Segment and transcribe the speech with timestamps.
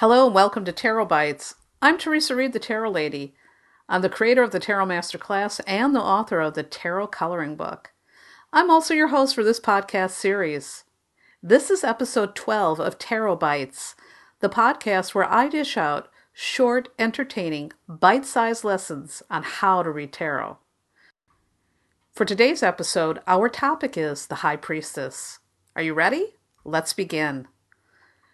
[0.00, 1.56] Hello and welcome to Tarot Bites.
[1.82, 3.34] I'm Theresa Reed, the Tarot Lady.
[3.86, 7.92] I'm the creator of the Tarot Masterclass and the author of the Tarot Coloring Book.
[8.50, 10.84] I'm also your host for this podcast series.
[11.42, 13.94] This is episode 12 of Tarot Bites,
[14.38, 20.14] the podcast where I dish out short, entertaining, bite sized lessons on how to read
[20.14, 20.56] tarot.
[22.14, 25.40] For today's episode, our topic is the High Priestess.
[25.76, 26.36] Are you ready?
[26.64, 27.48] Let's begin.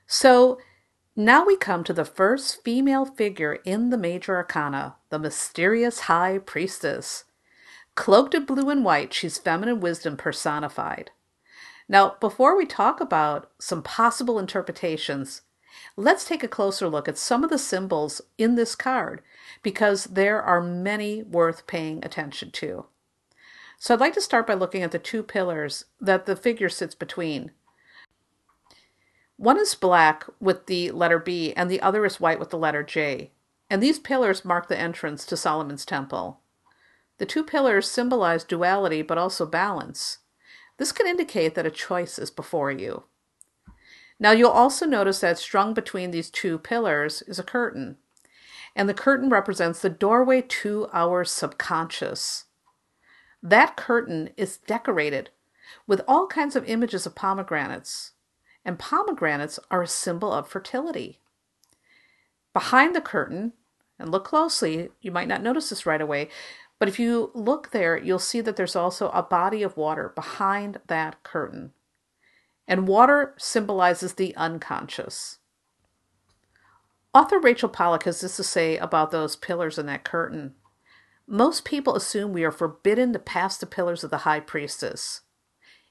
[0.07, 0.59] So,
[1.19, 6.37] now we come to the first female figure in the major arcana, the mysterious high
[6.37, 7.25] priestess.
[7.95, 11.11] Cloaked in blue and white, she's feminine wisdom personified.
[11.89, 15.41] Now, before we talk about some possible interpretations,
[15.97, 19.23] let's take a closer look at some of the symbols in this card
[19.63, 22.85] because there are many worth paying attention to.
[23.79, 26.95] So, I'd like to start by looking at the two pillars that the figure sits
[26.95, 27.53] between.
[29.37, 32.83] One is black with the letter B, and the other is white with the letter
[32.83, 33.33] J.
[33.69, 36.41] And these pillars mark the entrance to Solomon's temple.
[37.19, 40.19] The two pillars symbolize duality but also balance.
[40.79, 43.05] This can indicate that a choice is before you.
[44.19, 47.99] Now, you'll also notice that strung between these two pillars is a curtain.
[48.75, 52.45] And the curtain represents the doorway to our subconscious.
[53.43, 55.31] That curtain is decorated
[55.87, 58.13] with all kinds of images of pomegranates,
[58.67, 61.21] and pomegranates are a symbol of fertility.
[62.53, 63.53] Behind the curtain,
[63.97, 66.29] and look closely, you might not notice this right away,
[66.81, 70.81] but if you look there, you'll see that there's also a body of water behind
[70.89, 71.73] that curtain.
[72.67, 75.39] And water symbolizes the unconscious.
[77.15, 80.57] Author Rachel Pollack has this to say about those pillars in that curtain.
[81.27, 85.23] Most people assume we are forbidden to pass the pillars of the high priestess.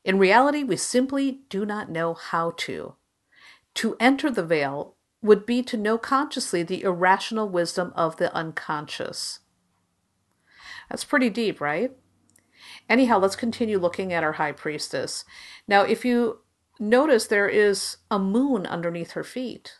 [0.05, 2.95] In reality, we simply do not know how to.
[3.73, 9.39] To enter the veil would be to know consciously the irrational wisdom of the unconscious.
[10.89, 11.91] That's pretty deep, right?
[12.88, 15.25] Anyhow, let's continue looking at our high priestess.
[15.67, 16.41] Now, if you
[16.79, 19.79] notice, there is a moon underneath her feet.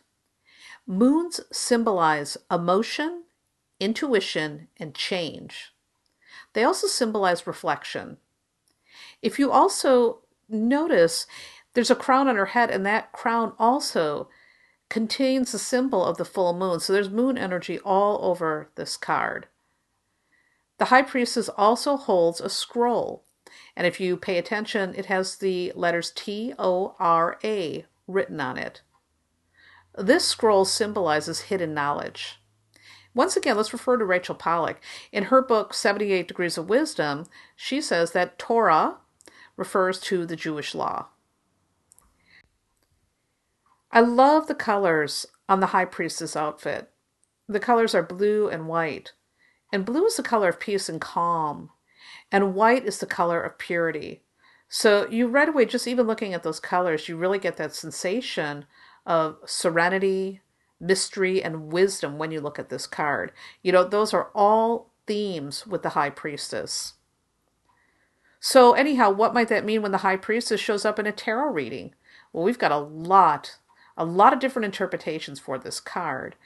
[0.88, 3.24] Moons symbolize emotion,
[3.78, 5.72] intuition, and change.
[6.52, 8.16] They also symbolize reflection.
[9.22, 11.26] If you also notice,
[11.74, 14.28] there's a crown on her head, and that crown also
[14.88, 16.80] contains the symbol of the full moon.
[16.80, 19.48] So there's moon energy all over this card.
[20.78, 23.24] The high priestess also holds a scroll.
[23.74, 28.58] And if you pay attention, it has the letters T O R A written on
[28.58, 28.82] it.
[29.96, 32.40] This scroll symbolizes hidden knowledge.
[33.14, 34.78] Once again, let's refer to Rachel Pollack.
[35.10, 37.24] In her book, 78 Degrees of Wisdom,
[37.54, 38.98] she says that Torah
[39.56, 41.08] refers to the Jewish law.
[43.90, 46.90] I love the colors on the high priestess outfit.
[47.48, 49.12] The colors are blue and white.
[49.72, 51.70] And blue is the color of peace and calm,
[52.30, 54.22] and white is the color of purity.
[54.68, 58.66] So you right away, just even looking at those colors, you really get that sensation
[59.04, 60.40] of serenity,
[60.80, 63.32] mystery, and wisdom when you look at this card.
[63.62, 66.94] You know, those are all themes with the High Priestess.
[68.40, 71.52] So, anyhow, what might that mean when the High Priestess shows up in a tarot
[71.52, 71.94] reading?
[72.32, 73.58] Well, we've got a lot,
[73.96, 76.36] a lot of different interpretations for this card.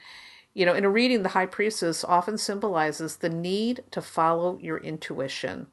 [0.55, 4.79] You know, in a reading, the High Priestess often symbolizes the need to follow your
[4.79, 5.69] intuition.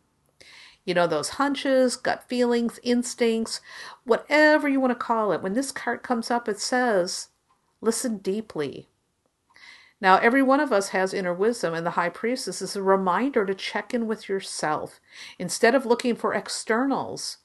[0.85, 3.59] You know, those hunches, gut feelings, instincts,
[4.05, 5.41] whatever you want to call it.
[5.41, 7.29] When this card comes up, it says
[7.81, 8.89] Listen deeply.
[9.99, 13.45] Now, every one of us has inner wisdom, and the high priestess is a reminder
[13.45, 14.99] to check in with yourself.
[15.39, 17.37] Instead of looking for externals,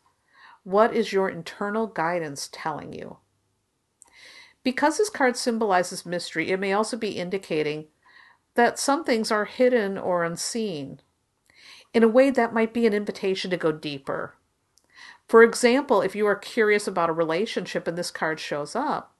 [0.62, 3.18] what is your internal guidance telling you?
[4.62, 7.86] Because this card symbolizes mystery, it may also be indicating
[8.54, 11.00] that some things are hidden or unseen.
[11.94, 14.34] In a way, that might be an invitation to go deeper.
[15.26, 19.11] For example, if you are curious about a relationship and this card shows up,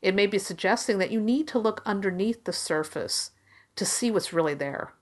[0.00, 3.32] it may be suggesting that you need to look underneath the surface
[3.76, 4.92] to see what's really there.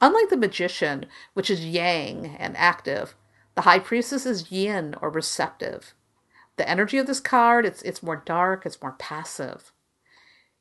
[0.00, 3.14] Unlike the magician, which is yang and active,
[3.54, 5.94] the high priestess is yin or receptive.
[6.56, 9.72] The energy of this card, it's, it's more dark, it's more passive.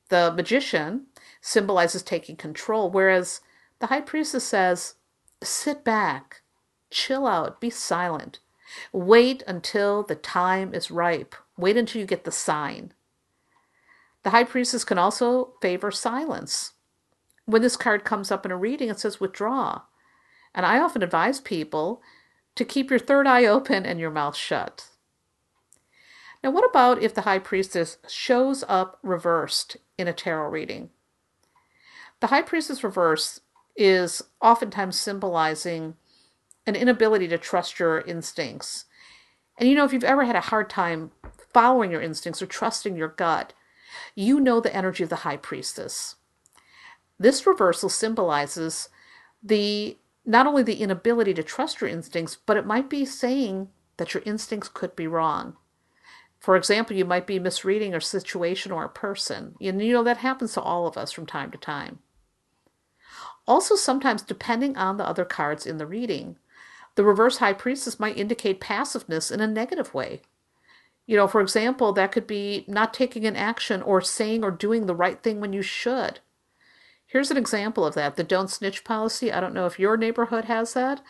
[0.10, 1.08] The magician
[1.42, 3.42] symbolizes taking control, whereas
[3.80, 4.96] the high priestess says,
[5.44, 6.42] sit back,
[6.90, 8.40] chill out, be silent.
[8.92, 11.36] Wait until the time is ripe.
[11.58, 12.94] Wait until you get the sign.
[14.24, 16.74] The high priestess can also favor silence.
[17.46, 19.82] When this card comes up in a reading, it says withdraw.
[20.56, 22.02] And I often advise people
[22.56, 24.88] to keep your third eye open and your mouth shut.
[26.44, 30.90] Now, what about if the high priestess shows up reversed in a tarot reading?
[32.20, 33.42] The high priestess reverse
[33.76, 35.96] is oftentimes symbolizing
[36.66, 38.86] an inability to trust your instincts.
[39.58, 41.12] And you know, if you've ever had a hard time
[41.54, 43.54] following your instincts or trusting your gut,
[44.16, 46.16] you know the energy of the high priestess.
[47.20, 48.90] This reversal symbolizes
[49.42, 54.14] the not only the inability to trust your instincts, but it might be saying that
[54.14, 55.58] your instincts could be wrong.
[56.40, 59.56] For example, you might be misreading a situation or a person.
[59.62, 62.00] And you know that happens to all of us from time to time.
[63.48, 66.38] Also, sometimes, depending on the other cards in the reading,
[66.96, 70.22] the reverse high priestess might indicate passiveness in a negative way.
[71.06, 74.86] You know, for example, that could be not taking an action or saying or doing
[74.86, 76.20] the right thing when you should.
[77.06, 79.32] Here's an example of that the don't snitch policy.
[79.32, 81.02] I don't know if your neighborhood has that,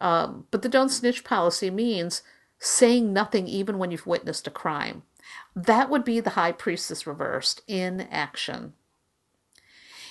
[0.00, 2.22] um, but the don't snitch policy means
[2.58, 5.02] saying nothing even when you've witnessed a crime.
[5.56, 8.74] That would be the high priestess reversed in action.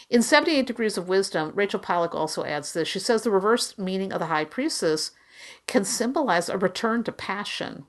[0.10, 2.88] In 78 Degrees of Wisdom, Rachel Pollack also adds this.
[2.88, 5.12] She says the reverse meaning of the high priestess
[5.68, 7.86] can symbolize a return to passion.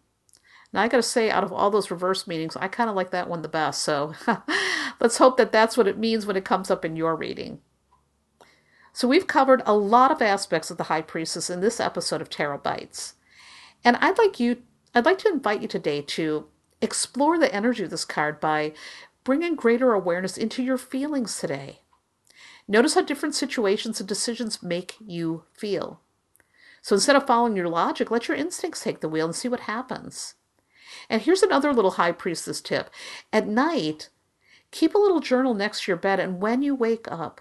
[0.73, 3.11] Now, I got to say, out of all those reverse meanings, I kind of like
[3.11, 3.83] that one the best.
[3.83, 4.15] So
[5.01, 7.61] let's hope that that's what it means when it comes up in your reading.
[8.93, 12.31] So, we've covered a lot of aspects of the high priestess in this episode of
[12.31, 13.15] Tarot Bites.
[13.85, 14.63] And I'd like you,
[14.95, 16.47] I'd like to invite you today to
[16.81, 18.73] explore the energy of this card by
[19.25, 21.81] bringing greater awareness into your feelings today.
[22.67, 26.01] Notice how different situations and decisions make you feel.
[26.83, 29.61] So instead of following your logic, let your instincts take the wheel and see what
[29.61, 30.35] happens.
[31.09, 32.91] And here's another little high priestess tip.
[33.33, 34.09] At night,
[34.71, 37.41] keep a little journal next to your bed, and when you wake up,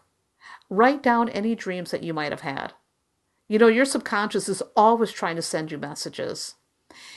[0.69, 2.73] write down any dreams that you might have had.
[3.47, 6.55] You know, your subconscious is always trying to send you messages.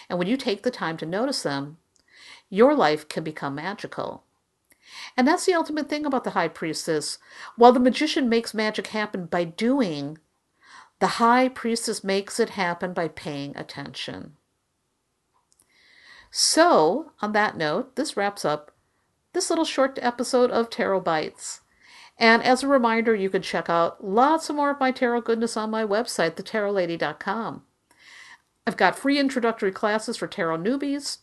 [0.09, 1.79] And when you take the time to notice them,
[2.49, 4.25] your life can become magical.
[5.17, 7.19] And that's the ultimate thing about the high priestess.
[7.57, 10.19] While the magician makes magic happen by doing,
[10.99, 14.37] the high priestess makes it happen by paying attention.
[16.35, 18.73] So, on that note, this wraps up
[19.35, 21.61] this little short episode of Tarot Bites.
[22.19, 25.59] And as a reminder, you can check out lots of more of my tarot goodness
[25.59, 27.65] on my website, thetarotlady.com.
[28.67, 31.19] I've got free introductory classes for tarot newbies,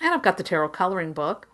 [0.00, 1.48] and I've got the tarot coloring book.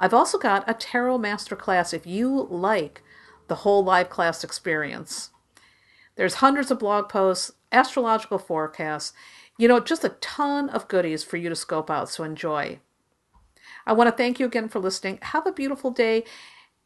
[0.00, 3.02] I've also got a tarot master class if you like
[3.48, 5.32] the whole live class experience.
[6.16, 9.12] There's hundreds of blog posts, astrological forecasts,
[9.58, 12.80] you know, just a ton of goodies for you to scope out, so enjoy.
[13.86, 15.18] I want to thank you again for listening.
[15.22, 16.24] Have a beautiful day,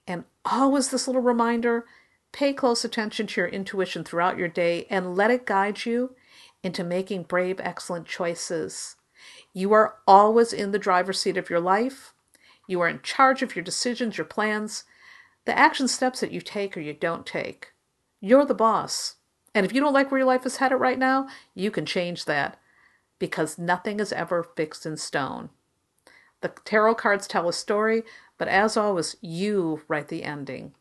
[0.07, 1.87] and always this little reminder
[2.33, 6.15] pay close attention to your intuition throughout your day and let it guide you
[6.63, 8.97] into making brave, excellent choices.
[9.55, 12.13] You are always in the driver's seat of your life.
[12.69, 14.85] You are in charge of your decisions, your plans,
[15.47, 17.73] the action steps that you take or you don't take.
[18.21, 19.17] You're the boss.
[19.57, 22.27] And if you don't like where your life is headed right now, you can change
[22.27, 22.61] that
[23.19, 25.49] because nothing is ever fixed in stone.
[26.43, 28.03] The tarot cards tell a story,
[28.37, 30.75] but as always, you write the ending.